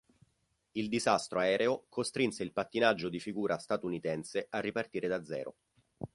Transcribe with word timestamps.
Il 0.71 0.89
disastro 0.89 1.41
aereo 1.41 1.85
costrinse 1.87 2.41
il 2.41 2.53
pattinaggio 2.53 3.07
di 3.07 3.19
figura 3.19 3.59
statunitense 3.59 4.47
a 4.49 4.59
ripartire 4.59 5.07
da 5.07 5.23
zero. 5.23 5.55